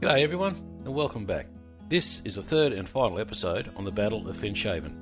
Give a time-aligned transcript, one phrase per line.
[0.00, 1.48] G'day everyone, and welcome back.
[1.88, 4.92] This is the third and final episode on the Battle of Finschhafen.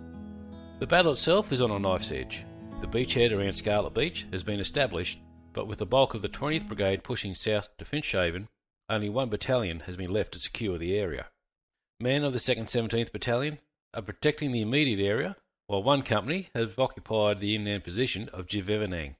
[0.78, 2.42] The battle itself is on a knife's edge.
[2.80, 5.18] The beachhead around Scarlet Beach has been established
[5.52, 8.48] but with the bulk of the 20th Brigade pushing south to Finschhafen,
[8.88, 11.26] only one battalion has been left to secure the area.
[12.00, 13.58] Men of the 2nd 17th Battalion
[13.92, 19.16] are protecting the immediate area, while one company has occupied the inland position of Jivevaneng.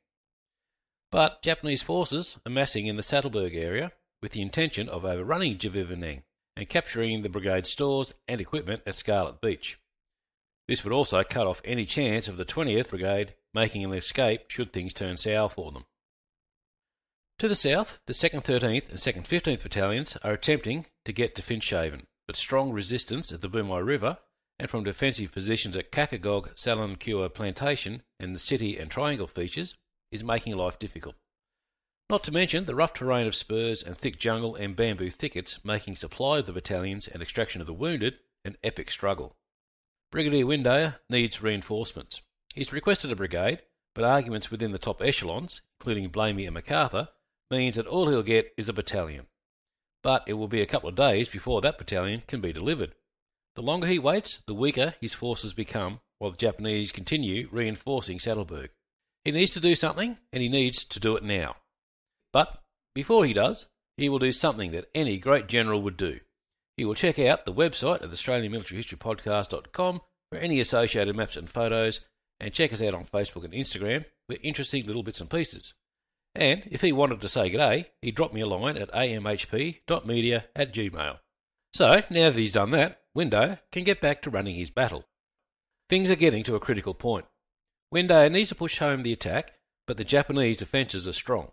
[1.12, 6.22] But Japanese forces are massing in the Sattelberg area with the intention of overrunning Jivevaneng
[6.56, 9.78] and capturing the brigade's stores and equipment at Scarlet Beach.
[10.68, 14.72] This would also cut off any chance of the 20th Brigade making an escape should
[14.72, 15.84] things turn sour for them.
[17.38, 21.42] To the south, the 2nd 13th and 2nd 15th Battalions are attempting to get to
[21.42, 24.18] Finschhafen, but strong resistance at the Bumi River
[24.58, 29.74] and from defensive positions at Kakagog, Salankaua Plantation and the city and triangle features
[30.10, 31.14] is making life difficult.
[32.08, 35.96] Not to mention the rough terrain of spurs and thick jungle and bamboo thickets making
[35.96, 39.34] supply of the battalions and extraction of the wounded an epic struggle.
[40.12, 42.22] Brigadier Windeyer needs reinforcements.
[42.54, 47.08] He's requested a brigade, but arguments within the top echelons, including Blamey and MacArthur,
[47.50, 49.26] means that all he'll get is a battalion.
[50.04, 52.94] But it will be a couple of days before that battalion can be delivered.
[53.56, 58.68] The longer he waits, the weaker his forces become, while the Japanese continue reinforcing Sattelberg.
[59.24, 61.56] He needs to do something, and he needs to do it now.
[62.32, 62.62] But
[62.94, 66.20] before he does, he will do something that any great general would do.
[66.76, 70.00] He will check out the website at AustralianMilitaryHistoryPodcast.com
[70.30, 72.00] for any associated maps and photos,
[72.38, 75.74] and check us out on Facebook and Instagram for interesting little bits and pieces.
[76.34, 80.74] And if he wanted to say g'day, he'd drop me a line at amhp.media at
[80.74, 81.18] gmail.
[81.72, 85.04] So, now that he's done that, Windeyer can get back to running his battle.
[85.88, 87.24] Things are getting to a critical point.
[87.94, 89.52] Windeyer needs to push home the attack,
[89.86, 91.52] but the Japanese defences are strong.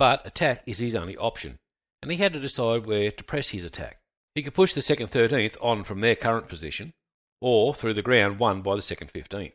[0.00, 1.58] But attack is his only option,
[2.00, 3.98] and he had to decide where to press his attack.
[4.34, 6.94] He could push the 2nd 13th on from their current position,
[7.42, 9.52] or through the ground won by the 2nd 15th.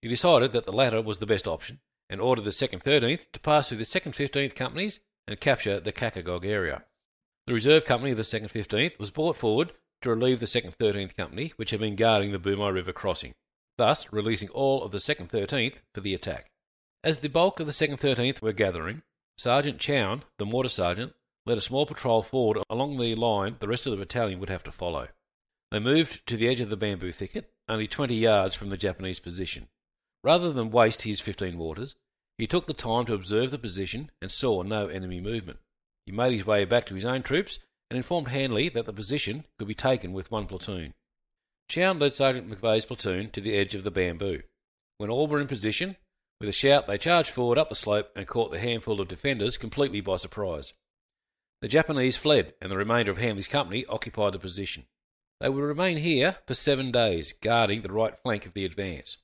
[0.00, 3.40] He decided that the latter was the best option, and ordered the 2nd 13th to
[3.40, 6.84] pass through the 2nd 15th companies and capture the Kakagog area.
[7.48, 9.72] The reserve company of the 2nd 15th was brought forward
[10.02, 13.34] to relieve the 2nd 13th Company, which had been guarding the Bumi River crossing,
[13.78, 16.52] thus releasing all of the 2nd 13th for the attack.
[17.02, 19.02] As the bulk of the 2nd 13th were gathering,
[19.38, 21.14] Sergeant Chown, the mortar sergeant,
[21.46, 24.64] led a small patrol forward along the line the rest of the battalion would have
[24.64, 25.08] to follow.
[25.70, 29.20] They moved to the edge of the bamboo thicket, only 20 yards from the Japanese
[29.20, 29.68] position.
[30.24, 31.94] Rather than waste his 15 mortars,
[32.36, 35.60] he took the time to observe the position and saw no enemy movement.
[36.04, 37.60] He made his way back to his own troops
[37.90, 40.94] and informed Hanley that the position could be taken with one platoon.
[41.68, 44.42] Chown led Sergeant McVeigh's platoon to the edge of the bamboo.
[44.96, 45.96] When all were in position,
[46.40, 49.56] with a shout they charged forward up the slope and caught the handful of defenders
[49.56, 50.72] completely by surprise.
[51.60, 54.86] The Japanese fled, and the remainder of Hamley's company occupied the position.
[55.40, 59.16] They would remain here for seven days, guarding the right flank of the advance.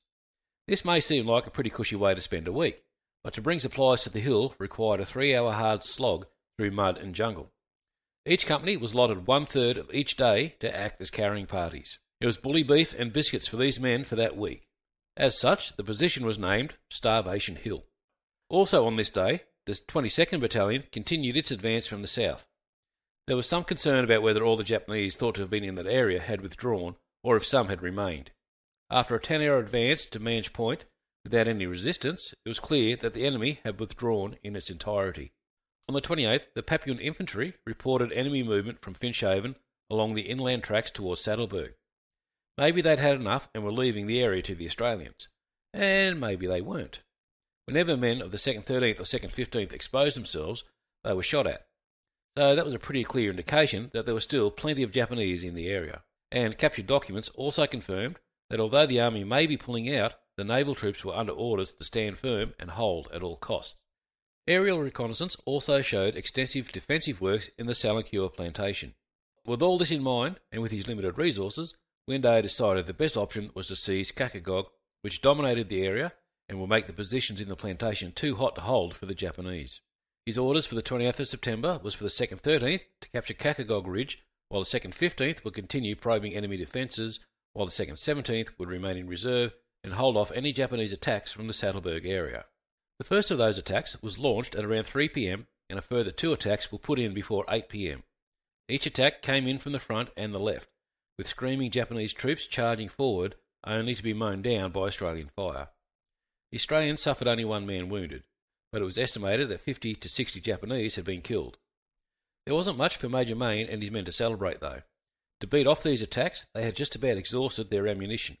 [0.67, 2.83] This may seem like a pretty cushy way to spend a week,
[3.23, 6.25] but to bring supplies to the hill required a three hour hard slog
[6.57, 7.51] through mud and jungle.
[8.25, 11.99] Each company was allotted one third of each day to act as carrying parties.
[12.19, 14.64] It was bully beef and biscuits for these men for that week.
[15.17, 17.85] As such, the position was named Starvation Hill.
[18.49, 22.47] Also on this day, the 22nd Battalion continued its advance from the south.
[23.27, 25.87] There was some concern about whether all the Japanese thought to have been in that
[25.87, 28.31] area had withdrawn, or if some had remained.
[28.91, 30.85] After a 10 hour advance to Mange Point
[31.23, 35.31] without any resistance, it was clear that the enemy had withdrawn in its entirety.
[35.87, 39.55] On the 28th, the Papuan infantry reported enemy movement from Finschhafen
[39.89, 41.73] along the inland tracks towards Sattelberg.
[42.57, 45.27] Maybe they'd had enough and were leaving the area to the Australians.
[45.73, 47.01] And maybe they weren't.
[47.65, 50.63] Whenever men of the 2nd 13th or 2nd 15th exposed themselves,
[51.03, 51.65] they were shot at.
[52.37, 55.55] So that was a pretty clear indication that there were still plenty of Japanese in
[55.55, 56.03] the area.
[56.31, 58.19] And captured documents also confirmed
[58.49, 61.83] that although the army may be pulling out, the naval troops were under orders to
[61.85, 63.75] stand firm and hold at all costs.
[64.47, 68.93] Aerial reconnaissance also showed extensive defensive works in the Salankaua plantation.
[69.45, 73.49] With all this in mind, and with his limited resources, Windeyer decided the best option
[73.55, 74.67] was to seize Kakagog,
[75.01, 76.13] which dominated the area
[76.47, 79.81] and will make the positions in the plantation too hot to hold for the Japanese.
[80.25, 83.87] His orders for the 20th of September was for the 2nd 13th to capture Kakagog
[83.87, 87.19] Ridge, while the 2nd 15th would continue probing enemy defences,
[87.53, 89.53] while the 2nd 17th would remain in reserve
[89.83, 92.45] and hold off any Japanese attacks from the Sattelberg area.
[92.99, 96.33] The first of those attacks was launched at around 3 pm, and a further two
[96.33, 98.03] attacks were put in before 8 pm.
[98.69, 100.69] Each attack came in from the front and the left,
[101.17, 103.35] with screaming Japanese troops charging forward
[103.65, 105.69] only to be mown down by Australian fire.
[106.51, 108.23] The Australians suffered only one man wounded,
[108.71, 111.57] but it was estimated that 50 to 60 Japanese had been killed.
[112.45, 114.83] There wasn't much for Major Mayne and his men to celebrate, though.
[115.41, 118.37] To beat off these attacks, they had just about exhausted their ammunition.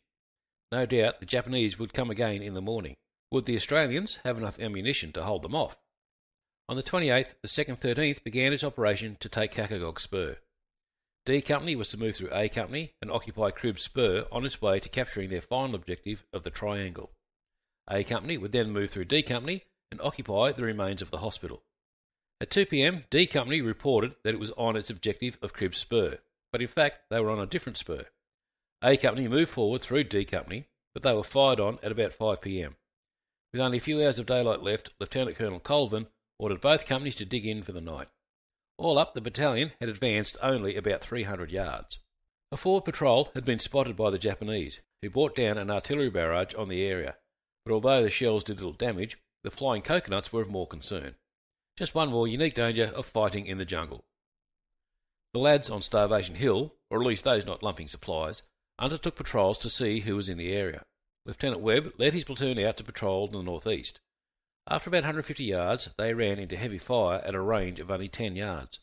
[0.71, 2.95] No doubt the Japanese would come again in the morning.
[3.31, 5.77] Would the Australians have enough ammunition to hold them off?
[6.69, 10.37] On the 28th, the 2nd 13th began its operation to take Kakagog Spur.
[11.25, 14.79] D Company was to move through A Company and occupy Cribb's Spur on its way
[14.79, 17.11] to capturing their final objective of the Triangle.
[17.89, 21.63] A Company would then move through D Company and occupy the remains of the hospital.
[22.39, 26.19] At 2 pm, D Company reported that it was on its objective of Cribb's Spur,
[26.51, 28.05] but in fact they were on a different spur.
[28.83, 32.39] A Company moved forward through D Company, but they were fired on at about 5
[32.39, 32.75] pm.
[33.51, 36.05] With only a few hours of daylight left, Lieutenant Colonel Colvin
[36.37, 38.09] ordered both companies to dig in for the night.
[38.77, 41.99] All up, the battalion had advanced only about 300 yards.
[42.51, 46.53] A forward patrol had been spotted by the Japanese, who brought down an artillery barrage
[46.55, 47.17] on the area,
[47.65, 51.15] but although the shells did little damage, the flying coconuts were of more concern.
[51.77, 54.05] Just one more unique danger of fighting in the jungle.
[55.33, 58.43] The lads on Starvation Hill, or at least those not lumping supplies,
[58.79, 60.85] undertook patrols to see who was in the area.
[61.25, 63.99] Lieutenant Webb led his platoon out to patrol to the northeast.
[64.67, 68.35] After about 150 yards, they ran into heavy fire at a range of only 10
[68.35, 68.79] yards.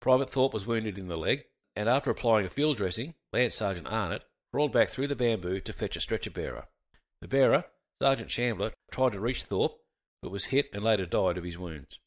[0.00, 1.44] Private Thorpe was wounded in the leg,
[1.76, 5.72] and after applying a field dressing, Lance Sergeant Arnott crawled back through the bamboo to
[5.72, 6.66] fetch a stretcher bearer.
[7.20, 7.64] The bearer,
[8.02, 9.80] Sergeant Shambler, tried to reach Thorpe,
[10.20, 12.00] but was hit and later died of his wounds.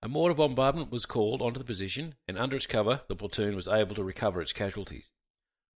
[0.00, 3.68] A mortar bombardment was called onto the position, and under its cover the platoon was
[3.68, 5.10] able to recover its casualties.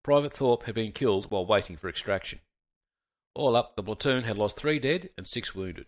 [0.03, 2.41] Private Thorpe had been killed while waiting for extraction.
[3.35, 5.87] All up, the platoon had lost three dead and six wounded.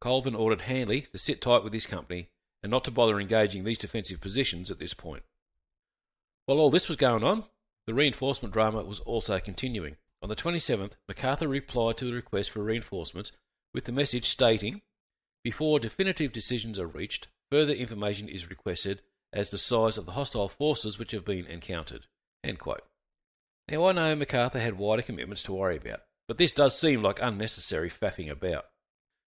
[0.00, 2.28] Colvin ordered Hanley to sit tight with his company
[2.62, 5.22] and not to bother engaging these defensive positions at this point.
[6.46, 7.44] While all this was going on,
[7.86, 9.96] the reinforcement drama was also continuing.
[10.22, 13.32] On the 27th, MacArthur replied to the request for reinforcements
[13.72, 14.82] with the message stating,
[15.44, 19.02] Before definitive decisions are reached, further information is requested
[19.32, 22.06] as to the size of the hostile forces which have been encountered.
[22.44, 27.20] Now, I know MacArthur had wider commitments to worry about, but this does seem like
[27.20, 28.64] unnecessary faffing about.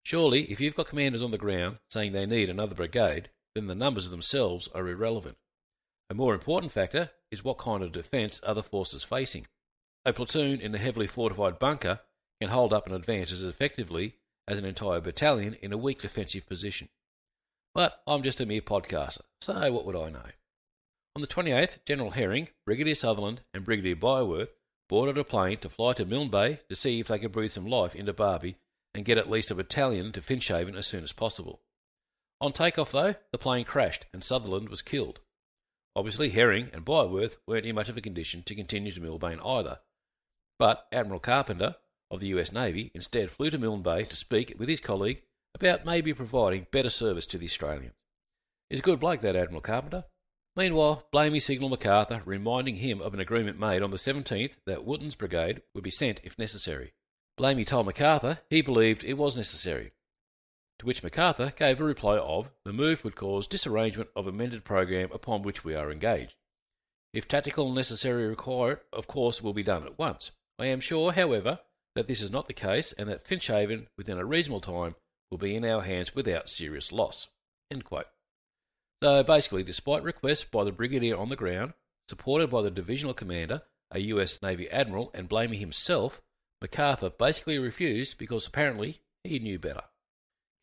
[0.04, 3.76] Surely, if you've got commanders on the ground saying they need another brigade, then the
[3.76, 5.38] numbers themselves are irrelevant.
[6.10, 9.48] A more important factor is what kind of defence are the forces facing.
[10.04, 12.02] A platoon in a heavily fortified bunker
[12.42, 14.16] can hold up an advance as effectively
[14.48, 16.90] as an entire battalion in a weak defensive position.
[17.74, 20.32] But I'm just a mere podcaster, so what would I know?
[21.16, 24.54] On the 28th, General Herring, Brigadier Sutherland, and Brigadier Byworth
[24.90, 27.68] boarded a plane to fly to Milne Bay to see if they could breathe some
[27.68, 28.56] life into Barbey
[28.94, 31.62] and get at least a battalion to Finschhafen as soon as possible.
[32.40, 35.20] On takeoff, though, the plane crashed and Sutherland was killed.
[35.96, 39.38] Obviously, Herring and Byworth weren't in much of a condition to continue to Milne Bay
[39.44, 39.80] either,
[40.58, 41.76] but Admiral Carpenter
[42.10, 45.22] of the US Navy instead flew to Milne Bay to speak with his colleague
[45.54, 47.96] about maybe providing better service to the Australians.
[48.70, 50.06] He's a good bloke, that Admiral Carpenter.
[50.56, 55.16] Meanwhile, Blamey signalled MacArthur, reminding him of an agreement made on the 17th that Wootton's
[55.16, 56.94] brigade would be sent if necessary.
[57.38, 59.94] Blamey told MacArthur he believed it was necessary.
[60.80, 65.12] To which MacArthur gave a reply of, the move would cause disarrangement of amended program
[65.12, 66.34] upon which we are engaged.
[67.14, 70.32] If tactical and necessary require it, of course will be done at once.
[70.58, 71.60] I am sure, however,
[71.96, 74.96] that this is not the case and that Finschhafen, within a reasonable time,
[75.30, 77.28] will be in our hands without serious loss.
[79.04, 81.74] So basically, despite requests by the brigadier on the ground,
[82.10, 86.22] supported by the divisional commander, a US Navy admiral, and Blamey himself,
[86.62, 89.84] MacArthur basically refused because apparently he knew better.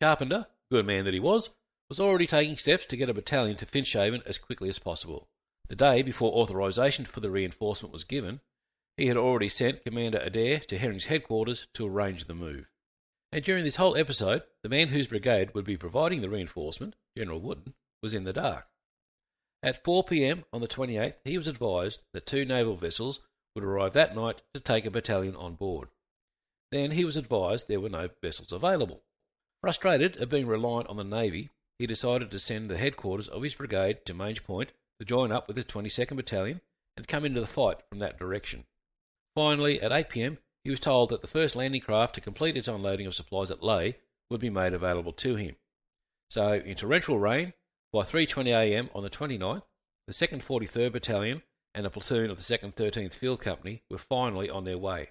[0.01, 1.49] Carpenter, good man that he was,
[1.89, 5.27] was already taking steps to get a battalion to Finschhafen as quickly as possible.
[5.67, 8.39] The day before authorisation for the reinforcement was given,
[8.97, 12.69] he had already sent Commander Adair to Herring's headquarters to arrange the move.
[13.31, 17.39] And during this whole episode, the man whose brigade would be providing the reinforcement, General
[17.39, 18.67] Wootton, was in the dark.
[19.61, 23.19] At 4 pm on the 28th, he was advised that two naval vessels
[23.55, 25.89] would arrive that night to take a battalion on board.
[26.71, 29.01] Then he was advised there were no vessels available.
[29.61, 33.55] Frustrated at being reliant on the Navy, he decided to send the headquarters of his
[33.55, 36.61] brigade to Mange Point to join up with the 22nd Battalion
[36.95, 38.65] and come into the fight from that direction.
[39.35, 42.67] Finally, at 8 pm, he was told that the first landing craft to complete its
[42.67, 43.95] unloading of supplies at Lae
[44.29, 45.55] would be made available to him.
[46.29, 47.53] So, in torrential rain,
[47.91, 49.63] by 3.20am on the 29th,
[50.07, 51.41] the 2nd 43rd Battalion
[51.73, 55.09] and a platoon of the 2nd 13th Field Company were finally on their way.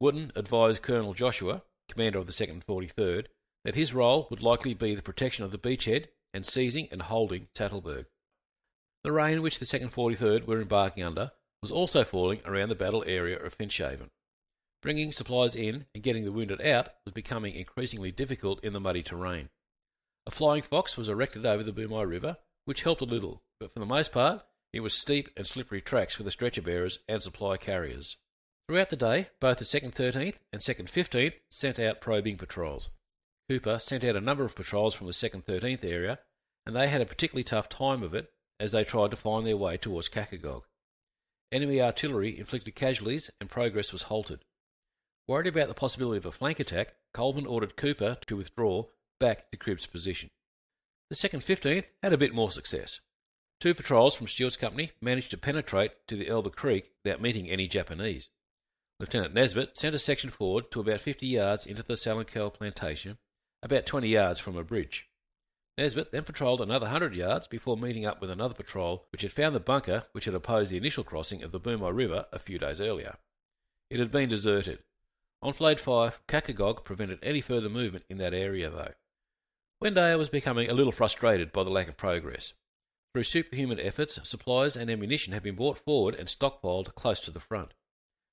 [0.00, 3.26] Wootton advised Colonel Joshua, commander of the 2nd 43rd,
[3.64, 7.48] that his role would likely be the protection of the beachhead and seizing and holding
[7.54, 8.06] Sattelberg.
[9.02, 13.04] The rain which the 2nd 43rd were embarking under was also falling around the battle
[13.06, 14.10] area of Finschhafen.
[14.82, 19.02] Bringing supplies in and getting the wounded out was becoming increasingly difficult in the muddy
[19.02, 19.48] terrain.
[20.26, 23.78] A flying fox was erected over the Bumi River, which helped a little, but for
[23.78, 24.44] the most part
[24.74, 28.16] it was steep and slippery tracks for the stretcher bearers and supply carriers.
[28.66, 32.90] Throughout the day, both the 2nd 13th and 2nd 15th sent out probing patrols.
[33.48, 36.18] Cooper sent out a number of patrols from the 2nd 13th area,
[36.66, 39.56] and they had a particularly tough time of it as they tried to find their
[39.56, 40.62] way towards Kakagog.
[41.52, 44.40] Enemy artillery inflicted casualties and progress was halted.
[45.28, 48.86] Worried about the possibility of a flank attack, Colvin ordered Cooper to withdraw
[49.20, 50.30] back to Cribb's position.
[51.10, 52.98] The 2nd 15th had a bit more success.
[53.64, 57.66] Two patrols from Stewart's company managed to penetrate to the Elba Creek without meeting any
[57.66, 58.28] Japanese.
[59.00, 63.16] Lieutenant Nesbitt sent a section forward to about 50 yards into the Salankaua plantation,
[63.62, 65.08] about 20 yards from a bridge.
[65.78, 69.56] Nesbitt then patrolled another 100 yards before meeting up with another patrol which had found
[69.56, 72.82] the bunker which had opposed the initial crossing of the Bumi River a few days
[72.82, 73.16] earlier.
[73.88, 74.80] It had been deserted.
[75.42, 78.92] Enfilade fire from Kakagog prevented any further movement in that area, though.
[79.82, 82.52] Windeyer was becoming a little frustrated by the lack of progress.
[83.14, 87.38] Through superhuman efforts, supplies and ammunition had been brought forward and stockpiled close to the
[87.38, 87.72] front.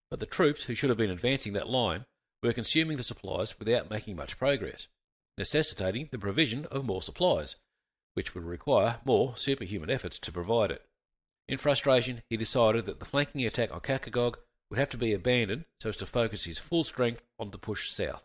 [0.09, 2.05] But the troops who should have been advancing that line
[2.41, 4.87] were consuming the supplies without making much progress,
[5.37, 7.57] necessitating the provision of more supplies,
[8.15, 10.83] which would require more superhuman efforts to provide it.
[11.47, 14.37] In frustration, he decided that the flanking attack on Kakagog
[14.71, 17.91] would have to be abandoned so as to focus his full strength on the push
[17.91, 18.23] south.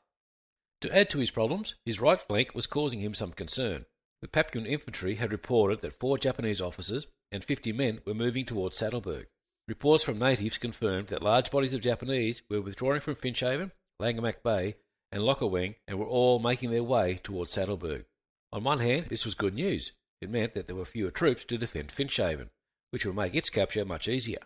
[0.81, 3.85] To add to his problems, his right flank was causing him some concern.
[4.23, 8.77] The Papuan infantry had reported that four Japanese officers and 50 men were moving towards
[8.77, 9.27] Sattelberg.
[9.69, 14.77] Reports from natives confirmed that large bodies of Japanese were withdrawing from Finschhafen, Langemak Bay,
[15.13, 18.05] and Lochaweng and were all making their way towards Sattelberg.
[18.53, 19.93] On one hand, this was good news.
[20.21, 22.51] It meant that there were fewer troops to defend Finschhafen,
[22.91, 24.39] which would make its capture much easier.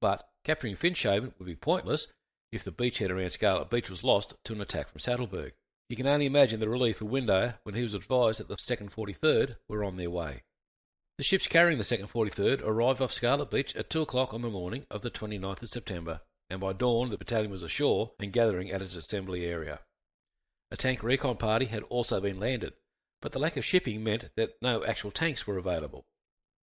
[0.00, 2.08] But capturing Finschhafen would be pointless
[2.52, 5.52] if the beachhead around Scarlet Beach was lost to an attack from Sattelberg.
[5.94, 8.90] You can only imagine the relief of Windeyer when he was advised that the 2nd
[8.90, 10.42] 43rd were on their way.
[11.18, 14.50] The ships carrying the 2nd 43rd arrived off Scarlet Beach at 2 o'clock on the
[14.50, 18.72] morning of the 29th of September, and by dawn the battalion was ashore and gathering
[18.72, 19.82] at its assembly area.
[20.72, 22.72] A tank recon party had also been landed,
[23.22, 26.06] but the lack of shipping meant that no actual tanks were available.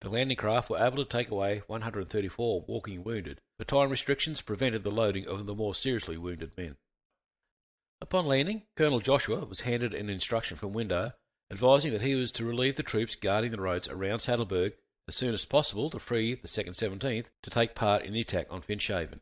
[0.01, 4.83] The landing craft were able to take away 134 walking wounded, but time restrictions prevented
[4.83, 6.77] the loading of the more seriously wounded men.
[8.01, 11.13] Upon landing, Colonel Joshua was handed an instruction from Windeyer
[11.51, 14.74] advising that he was to relieve the troops guarding the roads around Sattelberg
[15.08, 18.48] as soon as possible to free the 2nd 17th to take part in the attack
[18.50, 19.22] on Finschhafen.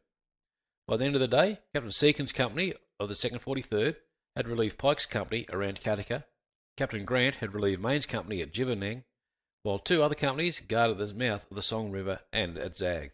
[0.88, 3.96] By the end of the day, Captain Seacon's company of the 2nd 43rd
[4.36, 6.26] had relieved Pike's company around Katika,
[6.76, 9.04] Captain Grant had relieved Main's company at Giverning,
[9.64, 13.14] while two other companies guarded the mouth of the Song River and at Zag.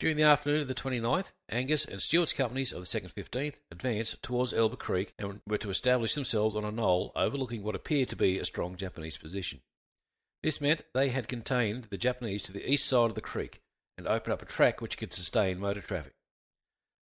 [0.00, 4.22] During the afternoon of the 29th, Angus and Stewart's companies of the 2nd 15th advanced
[4.22, 8.16] towards Elba Creek and were to establish themselves on a knoll overlooking what appeared to
[8.16, 9.60] be a strong Japanese position.
[10.42, 13.60] This meant they had contained the Japanese to the east side of the creek
[13.98, 16.14] and opened up a track which could sustain motor traffic.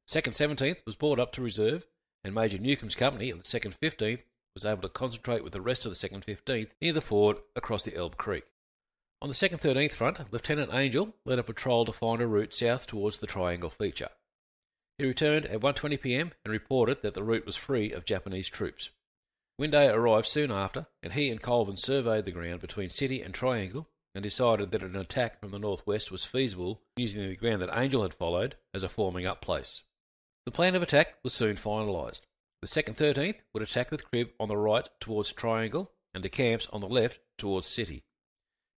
[0.09, 1.87] The 2nd 17th was brought up to reserve,
[2.25, 4.23] and Major Newcomb's company of the 2nd 15th
[4.55, 7.85] was able to concentrate with the rest of the 2nd 15th near the ford across
[7.85, 8.47] the Elbe Creek.
[9.21, 12.87] On the 2nd 13th front, Lieutenant Angel led a patrol to find a route south
[12.87, 14.11] towards the Triangle feature.
[14.97, 18.91] He returned at 1.20 pm and reported that the route was free of Japanese troops.
[19.61, 23.89] Windeyer arrived soon after, and he and Colvin surveyed the ground between City and Triangle
[24.15, 28.03] and decided that an attack from the northwest was feasible using the ground that Angel
[28.03, 29.83] had followed as a forming up place.
[30.47, 32.21] The plan of attack was soon finalised.
[32.63, 36.69] The 2nd 13th would attack with Cribb on the right towards Triangle and the camps
[36.73, 38.05] on the left towards City.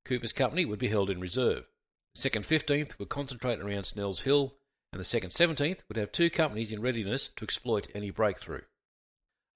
[0.05, 1.67] Cooper's company would be held in reserve.
[2.15, 4.57] The 2nd 15th would concentrate around Snell's Hill,
[4.93, 8.63] and the 2nd 17th would have two companies in readiness to exploit any breakthrough.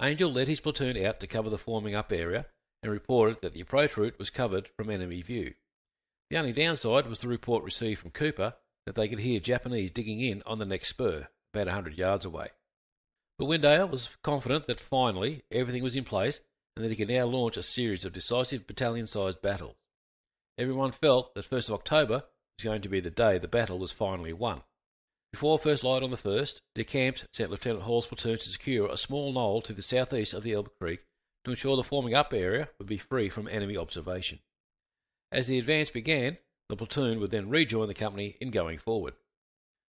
[0.01, 2.47] Angel led his platoon out to cover the forming up area
[2.83, 5.55] and reported that the approach route was covered from enemy view.
[6.31, 8.55] The only downside was the report received from Cooper
[8.87, 12.25] that they could hear Japanese digging in on the next spur, about a hundred yards
[12.25, 12.49] away.
[13.39, 16.41] But Windeyer was confident that finally everything was in place
[16.77, 19.77] and that he could now launch a series of decisive battalion sized battles.
[20.57, 22.25] Everyone felt that 1st of October
[22.59, 24.63] was going to be the day the battle was finally won.
[25.33, 28.97] Before first light on the 1st, De Camps sent Lieutenant Hall's platoon to secure a
[28.97, 31.01] small knoll to the southeast of the Elbe Creek
[31.45, 34.39] to ensure the forming up area would be free from enemy observation.
[35.33, 39.15] As the advance began, the platoon would then rejoin the company in going forward.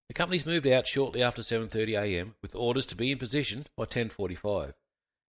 [0.09, 2.37] The companies moved out shortly after 7:30 a.m.
[2.41, 4.73] with orders to be in position by 10:45.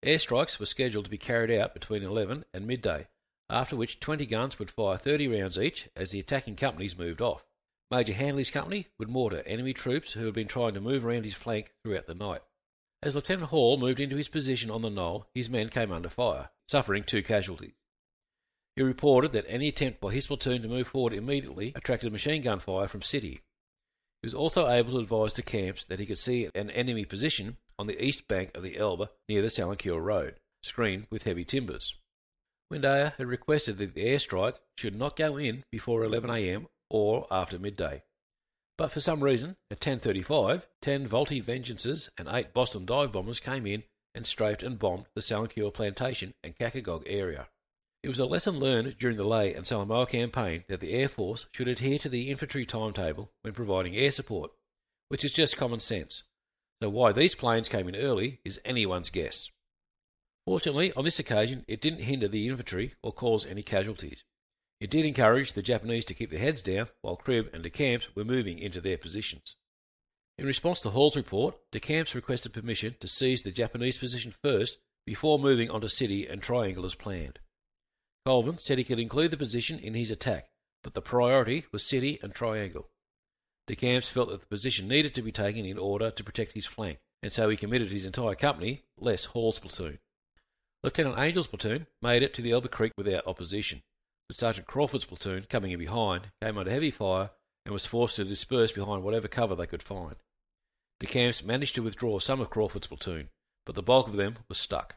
[0.04, 3.08] Airstrikes were scheduled to be carried out between 11 and midday,
[3.50, 7.46] after which 20 guns would fire 30 rounds each as the attacking companies moved off.
[7.92, 11.36] Major Handley's company would mortar enemy troops who had been trying to move around his
[11.36, 12.42] flank throughout the night.
[13.04, 16.50] As Lieutenant Hall moved into his position on the knoll, his men came under fire,
[16.68, 17.74] suffering two casualties.
[18.76, 22.60] He reported that any attempt by his platoon to move forward immediately attracted machine gun
[22.60, 23.42] fire from City.
[24.22, 27.58] He was also able to advise De Camps that he could see an enemy position
[27.78, 31.94] on the east bank of the Elbe near the Salankaua Road, screened with heavy timbers.
[32.74, 38.02] Windeyer had requested that the airstrike should not go in before 11am or after midday.
[38.78, 43.68] But for some reason, at 10.35, 10 Vultee Vengeances and 8 Boston dive bombers came
[43.68, 43.84] in
[44.16, 47.48] and strafed and bombed the Salankaua Plantation and Kakagog area.
[48.02, 51.46] It was a lesson learned during the Lae and Salamaua campaign that the Air Force
[51.54, 54.52] should adhere to the infantry timetable when providing air support,
[55.10, 56.24] which is just common sense.
[56.82, 59.50] So why these planes came in early is anyone's guess.
[60.46, 64.24] Fortunately, on this occasion, it didn't hinder the infantry or cause any casualties.
[64.82, 68.08] It did encourage the Japanese to keep their heads down while Cribb and De Camps
[68.16, 69.56] were moving into their positions.
[70.38, 74.80] In response to Hall's report, De Camps requested permission to seize the Japanese position first
[75.06, 77.40] before moving onto City and Triangle as planned.
[78.26, 80.50] Colvin said he could include the position in his attack,
[80.84, 82.90] but the priority was City and Triangle.
[83.68, 86.66] De Camps felt that the position needed to be taken in order to protect his
[86.66, 90.00] flank, and so he committed his entire company, less Hall's platoon.
[90.84, 93.84] Lieutenant Angel's platoon made it to the Elbe Creek without opposition
[94.28, 97.32] but Sergeant Crawford's platoon, coming in behind, came under heavy fire
[97.66, 100.16] and was forced to disperse behind whatever cover they could find.
[101.00, 103.30] De Camps managed to withdraw some of Crawford's platoon,
[103.66, 104.96] but the bulk of them was stuck.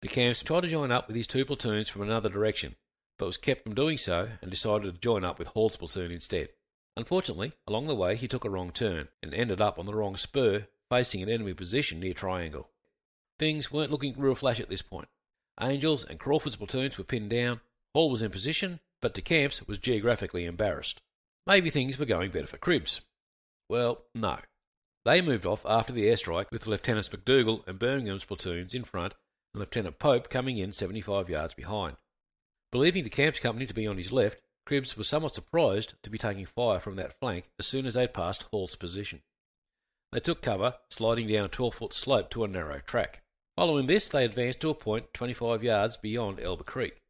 [0.00, 2.74] De Camps tried to join up with his two platoons from another direction,
[3.18, 6.48] but was kept from doing so and decided to join up with Hall's platoon instead.
[6.96, 10.16] Unfortunately, along the way he took a wrong turn and ended up on the wrong
[10.16, 12.71] spur, facing an enemy position near Triangle.
[13.42, 15.08] Things weren't looking real flash at this point.
[15.58, 17.60] Angel's and Crawford's platoons were pinned down,
[17.92, 21.02] Hall was in position, but De Camps was geographically embarrassed.
[21.44, 23.00] Maybe things were going better for Cribbs.
[23.68, 24.38] Well, no.
[25.04, 29.14] They moved off after the airstrike with Lieutenants McDougall and Birmingham's platoons in front
[29.52, 31.96] and Lieutenant Pope coming in 75 yards behind.
[32.70, 36.16] Believing De Camp's company to be on his left, Cribbs was somewhat surprised to be
[36.16, 39.20] taking fire from that flank as soon as they'd passed Hall's position.
[40.12, 43.21] They took cover, sliding down a 12 foot slope to a narrow track.
[43.56, 47.02] Following this, they advanced to a point 25 yards beyond Elbe Creek.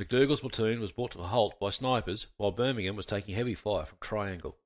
[0.00, 3.84] McDougall's platoon was brought to a halt by snipers while Birmingham was taking heavy fire
[3.84, 4.56] from Triangle.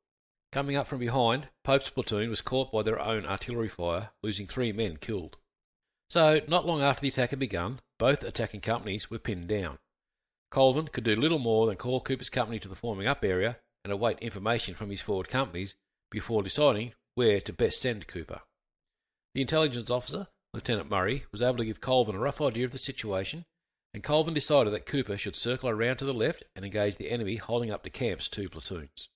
[0.52, 4.72] Coming up from behind, Pope's platoon was caught by their own artillery fire, losing three
[4.72, 5.36] men killed.
[6.08, 9.78] So, not long after the attack had begun, both attacking companies were pinned down.
[10.50, 13.92] Colvin could do little more than call Cooper's company to the forming up area and
[13.92, 15.74] await information from his forward companies
[16.10, 18.40] before deciding where to best send Cooper.
[19.34, 22.78] The intelligence officer, Lieutenant Murray, was able to give Colvin a rough idea of the
[22.78, 23.44] situation
[23.94, 27.36] and Colvin decided that Cooper should circle around to the left and engage the enemy
[27.36, 29.08] holding up De Camp's two platoons.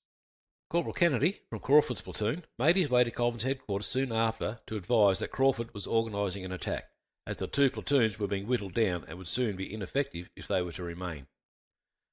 [0.70, 5.18] Corporal Kennedy, from Crawford's platoon, made his way to Colvin's headquarters soon after to advise
[5.18, 6.90] that Crawford was organising an attack,
[7.26, 10.62] as the two platoons were being whittled down and would soon be ineffective if they
[10.62, 11.26] were to remain.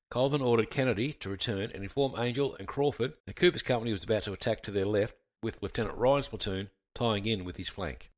[0.09, 4.23] Colvin ordered Kennedy to return and inform Angel and Crawford that Cooper's company was about
[4.23, 8.11] to attack to their left, with Lieutenant Ryan's platoon tying in with his flank.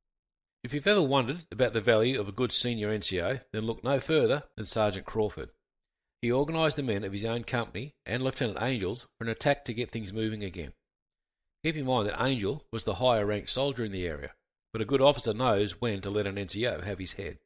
[0.64, 4.00] If you've ever wondered about the value of a good senior NCO, then look no
[4.00, 5.52] further than Sergeant Crawford.
[6.22, 9.74] He organised the men of his own company and Lieutenant Angel's for an attack to
[9.74, 10.74] get things moving again.
[11.64, 14.34] Keep in mind that Angel was the higher ranked soldier in the area,
[14.74, 17.40] but a good officer knows when to let an NCO have his head.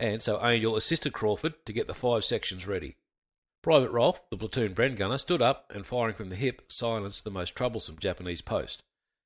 [0.00, 2.96] And so Angel assisted Crawford to get the five sections ready.
[3.62, 7.30] Private Rolfe, the platoon Bren gunner, stood up and firing from the hip silenced the
[7.30, 8.84] most troublesome Japanese post,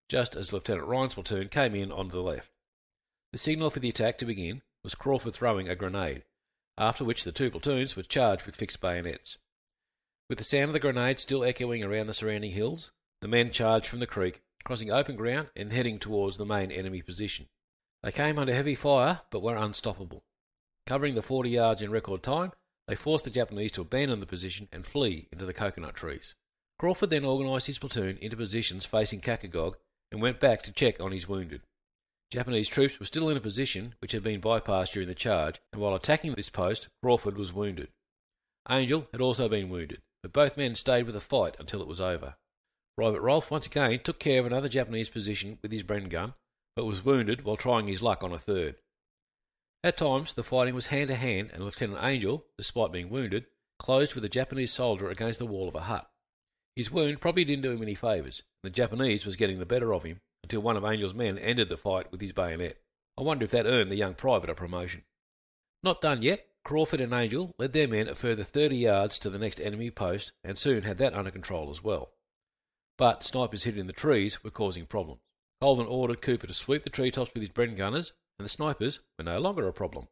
[0.09, 2.52] just as Lieutenant Ryan's platoon came in on the left.
[3.33, 6.25] The signal for the attack to begin was Crawford throwing a grenade,
[6.77, 9.39] after which the two platoons were charged with fixed bayonets.
[10.29, 12.93] With the sound of the grenade still echoing around the surrounding hills,
[13.23, 17.01] the men charged from the creek, crossing open ground and heading towards the main enemy
[17.01, 17.49] position.
[18.03, 20.25] They came under heavy fire, but were unstoppable.
[20.87, 22.53] Covering the 40 yards in record time,
[22.87, 26.35] they forced the Japanese to abandon the position and flee into the coconut trees.
[26.79, 29.77] Crawford then organised his platoon into positions facing Kakagog
[30.11, 31.63] and went back to check on his wounded.
[32.33, 35.83] Japanese troops were still in a position which had been bypassed during the charge, and
[35.83, 37.89] while attacking this post, Crawford was wounded.
[38.71, 42.01] Angel had also been wounded, but both men stayed with the fight until it was
[42.01, 42.37] over.
[42.97, 46.33] Private Rolfe once again took care of another Japanese position with his Bren gun,
[46.75, 48.77] but was wounded while trying his luck on a third.
[49.85, 53.45] At times, the fighting was hand to hand, and Lieutenant Angel, despite being wounded,
[53.79, 56.11] closed with a Japanese soldier against the wall of a hut.
[56.77, 58.43] His wound probably didn't do him any favours.
[58.63, 61.69] And the Japanese was getting the better of him until one of Angel's men ended
[61.69, 62.79] the fight with his bayonet.
[63.19, 65.05] I wonder if that earned the young private a promotion.
[65.83, 69.39] Not done yet, Crawford and Angel led their men a further 30 yards to the
[69.39, 72.13] next enemy post and soon had that under control as well.
[72.97, 75.21] But snipers hidden in the trees were causing problems.
[75.61, 79.25] Colvin ordered Cooper to sweep the treetops with his Bren gunners, and the snipers were
[79.25, 80.09] no longer a problem.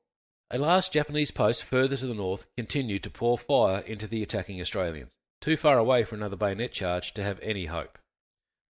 [0.50, 4.60] A last Japanese post further to the north continued to pour fire into the attacking
[4.60, 7.98] Australians, too far away for another bayonet charge to have any hope.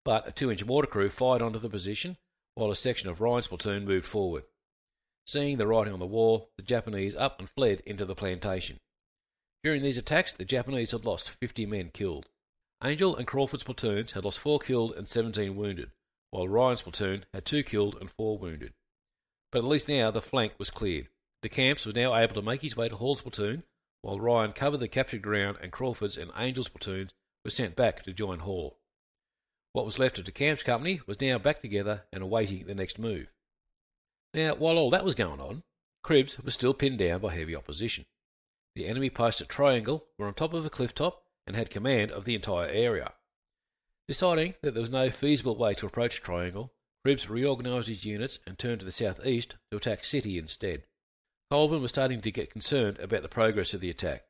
[0.04, 2.16] But a two inch mortar crew fired onto the position
[2.54, 4.44] while a section of Ryan's platoon moved forward.
[5.26, 8.78] Seeing the writing on the wall, the Japanese up and fled into the plantation.
[9.62, 12.26] During these attacks, the Japanese had lost 50 men killed.
[12.82, 15.90] Angel and Crawford's platoons had lost 4 killed and 17 wounded,
[16.30, 18.72] while Ryan's platoon had 2 killed and 4 wounded.
[19.52, 21.08] But at least now the flank was cleared.
[21.42, 23.64] De Camps was now able to make his way to Hall's platoon,
[24.08, 27.10] while Ryan covered the captured ground and Crawford's and Angel's platoons
[27.44, 28.78] were sent back to join Hall.
[29.74, 32.98] What was left of De Camp's company was now back together and awaiting the next
[32.98, 33.26] move.
[34.32, 35.62] Now, while all that was going on,
[36.02, 38.06] Cribbs was still pinned down by heavy opposition.
[38.74, 42.10] The enemy posts at Triangle were on top of a cliff top and had command
[42.10, 43.12] of the entire area.
[44.06, 46.72] Deciding that there was no feasible way to approach Triangle,
[47.04, 50.84] Cribbs reorganised his units and turned to the southeast to attack City instead.
[51.50, 54.24] Colvin was starting to get concerned about the progress of the attack.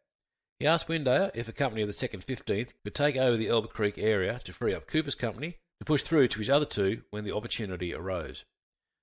[0.61, 3.69] He asked Windeyer if a company of the 2nd 15th could take over the Elba
[3.69, 7.25] Creek area to free up Cooper's company to push through to his other two when
[7.25, 8.45] the opportunity arose.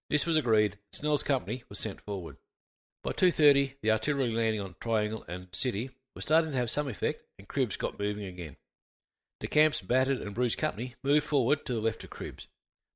[0.10, 0.78] This was agreed.
[0.94, 2.38] Snell's company was sent forward.
[3.04, 7.24] By 2.30, the artillery landing on Triangle and City was starting to have some effect,
[7.38, 8.56] and Cribbs got moving again.
[9.42, 12.48] De Camp's battered and bruised company moved forward to the left of Cribbs.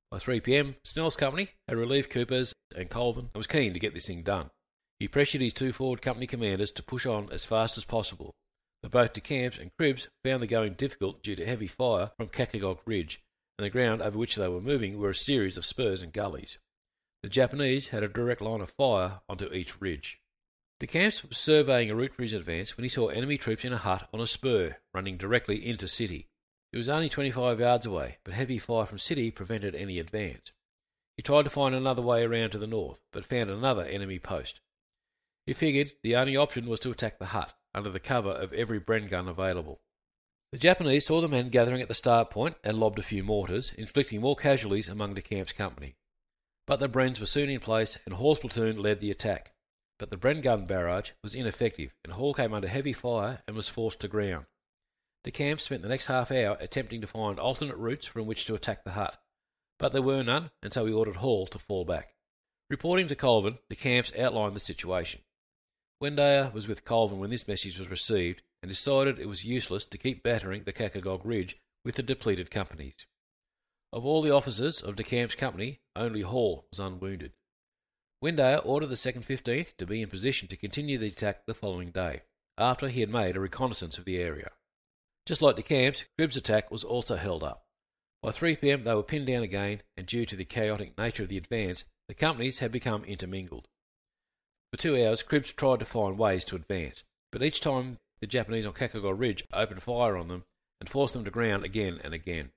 [0.10, 3.94] By 3 p.m., Snell's company had relieved Cooper's and Colvin and was keen to get
[3.94, 4.50] this thing done.
[5.00, 8.36] He pressured his two forward company commanders to push on as fast as possible,
[8.82, 12.28] but both De Camps and Cribbs found the going difficult due to heavy fire from
[12.28, 13.22] Kakagog Ridge,
[13.58, 16.58] and the ground over which they were moving were a series of spurs and gullies.
[17.24, 20.20] The Japanese had a direct line of fire onto each ridge.
[20.82, 23.74] De Camps was surveying a route for his advance when he saw enemy troops in
[23.74, 26.28] a hut on a spur running directly into City.
[26.74, 30.52] It was only 25 yards away, but heavy fire from City prevented any advance.
[31.16, 34.60] He tried to find another way around to the north, but found another enemy post.
[35.50, 38.80] He figured the only option was to attack the hut, under the cover of every
[38.80, 39.82] Bren gun available.
[40.52, 43.74] The Japanese saw the men gathering at the start point and lobbed a few mortars,
[43.76, 45.96] inflicting more casualties among the Camp's company.
[46.68, 49.54] But the Brens were soon in place, and Hall's platoon led the attack.
[49.98, 53.68] But the Bren gun barrage was ineffective, and Hall came under heavy fire and was
[53.68, 54.46] forced to ground.
[55.24, 58.54] The Camp spent the next half hour attempting to find alternate routes from which to
[58.54, 59.20] attack the hut,
[59.80, 62.14] but there were none, and so he ordered Hall to fall back.
[62.70, 65.22] Reporting to Colvin, the Camps outlined the situation.
[66.02, 69.98] Windeyer was with Colvin when this message was received, and decided it was useless to
[69.98, 73.06] keep battering the Kakagog Ridge with the depleted companies.
[73.92, 77.34] Of all the officers of De Camp's company, only Hall was unwounded.
[78.24, 81.92] Windeyer ordered the 2nd 15th to be in position to continue the attack the following
[81.92, 82.22] day,
[82.58, 84.52] after he had made a reconnaissance of the area.
[85.26, 87.66] Just like De Camp's, Cribb's attack was also held up.
[88.22, 91.30] By 3 pm they were pinned down again, and due to the chaotic nature of
[91.30, 93.68] the advance, the companies had become intermingled.
[94.72, 98.66] For two hours, Cribbs tried to find ways to advance, but each time the Japanese
[98.66, 100.46] on Kakagog Ridge opened fire on them
[100.80, 102.52] and forced them to ground again and again.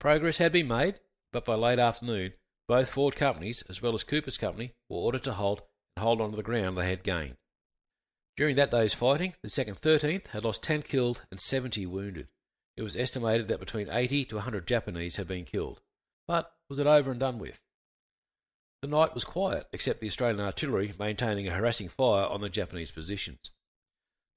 [0.00, 1.00] Progress had been made,
[1.32, 2.34] but by late afternoon,
[2.66, 6.30] both Ford companies, as well as Cooper's company, were ordered to halt and hold on
[6.30, 7.36] to the ground they had gained.
[8.36, 12.28] During that day's fighting, the 2nd 13th had lost 10 killed and 70 wounded.
[12.76, 15.80] It was estimated that between 80 to 100 Japanese had been killed.
[16.28, 17.58] But was it over and done with?
[18.82, 22.90] The night was quiet, except the Australian artillery maintaining a harassing fire on the Japanese
[22.90, 23.50] positions.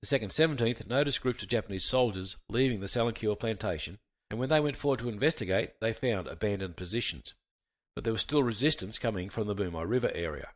[0.01, 3.99] The 2nd 17th noticed groups of Japanese soldiers leaving the Salankaua plantation
[4.31, 7.33] and when they went forward to investigate, they found abandoned positions.
[7.95, 10.51] But there was still resistance coming from the Bumi River area.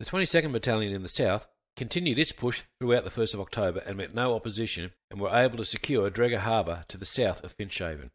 [0.00, 3.98] The 22nd Battalion in the south continued its push throughout the 1st of October and
[3.98, 8.10] met no opposition and were able to secure Dreger Harbour to the south of Finschhafen.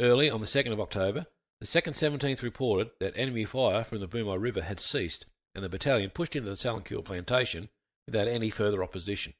[0.00, 1.26] Early on the 2nd of October,
[1.60, 5.68] the 2nd 17th reported that enemy fire from the Bumi River had ceased and the
[5.68, 7.68] battalion pushed into the Salankaua plantation
[8.06, 9.34] without any further opposition.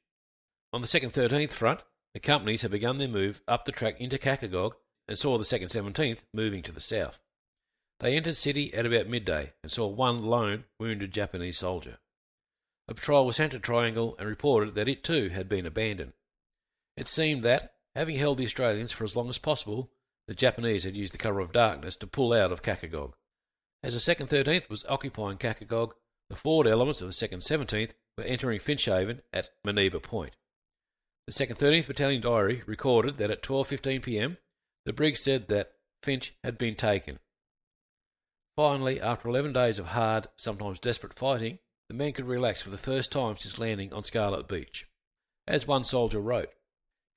[0.73, 1.81] On the 2nd 13th front,
[2.13, 4.73] the companies had begun their move up the track into Kakagog
[5.07, 7.19] and saw the 2nd 17th moving to the south.
[7.99, 11.99] They entered city at about midday and saw one lone wounded Japanese soldier.
[12.87, 16.13] A patrol was sent to Triangle and reported that it too had been abandoned.
[16.97, 19.91] It seemed that, having held the Australians for as long as possible,
[20.29, 23.13] the Japanese had used the cover of darkness to pull out of Kakagog.
[23.81, 25.93] As the 2nd 13th was occupying Kakagog,
[26.29, 30.35] the forward elements of the 2nd 17th were entering Finschhafen at Maneba Point.
[31.25, 34.37] The 2nd 13th Battalion diary recorded that at 12.15 pm,
[34.85, 35.71] the brig said that
[36.03, 37.17] Finch had been taken.
[38.55, 42.77] Finally, after 11 days of hard, sometimes desperate fighting, the men could relax for the
[42.77, 44.85] first time since landing on Scarlet Beach.
[45.47, 46.53] As one soldier wrote,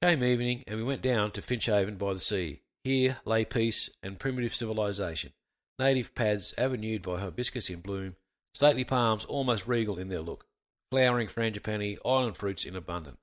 [0.01, 2.62] Came evening, and we went down to Finschhafen by the sea.
[2.85, 5.33] Here lay peace and primitive civilization,
[5.79, 8.17] native pads avenued by hibiscus in bloom,
[8.55, 10.47] stately palms almost regal in their look,
[10.91, 13.21] flowering frangipani, island fruits in abundance.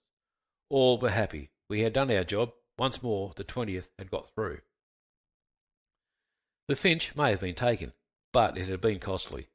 [0.69, 1.49] All were happy.
[1.69, 2.53] We had done our job.
[2.77, 4.59] Once more, the 20th had got through.
[6.69, 7.93] The Finch may have been taken,
[8.31, 9.49] but it had been costly.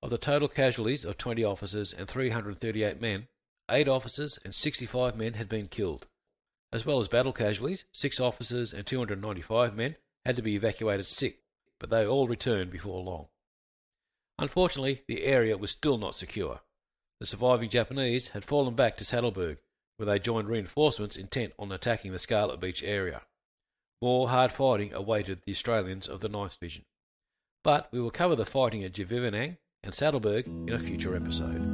[0.00, 3.26] Of the total casualties of 20 officers and 338 men,
[3.68, 6.06] 8 officers and 65 men had been killed.
[6.74, 11.38] As well as battle casualties, 6 officers and 295 men had to be evacuated sick,
[11.78, 13.28] but they all returned before long.
[14.40, 16.62] Unfortunately, the area was still not secure.
[17.20, 19.58] The surviving Japanese had fallen back to Sattelberg,
[19.98, 23.22] where they joined reinforcements intent on attacking the Scarlet Beach area.
[24.02, 26.86] More hard fighting awaited the Australians of the 9th Division.
[27.62, 31.73] But we will cover the fighting at Jivevaneng and Sattelberg in a future episode.